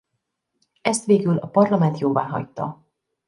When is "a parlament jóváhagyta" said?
1.37-2.85